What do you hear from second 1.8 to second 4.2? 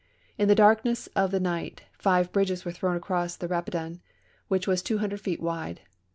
five bridges were thi'own across the Rapidan,